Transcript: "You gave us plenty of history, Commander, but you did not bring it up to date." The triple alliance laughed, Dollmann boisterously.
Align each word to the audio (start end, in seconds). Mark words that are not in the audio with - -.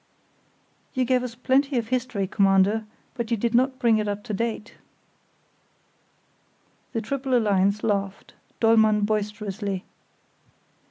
"You 0.95 1.05
gave 1.05 1.21
us 1.21 1.35
plenty 1.35 1.77
of 1.77 1.89
history, 1.89 2.25
Commander, 2.25 2.85
but 3.13 3.29
you 3.29 3.37
did 3.37 3.53
not 3.53 3.77
bring 3.77 3.99
it 3.99 4.07
up 4.07 4.23
to 4.23 4.33
date." 4.33 4.73
The 6.91 7.01
triple 7.01 7.37
alliance 7.37 7.83
laughed, 7.83 8.33
Dollmann 8.59 9.01
boisterously. 9.01 9.85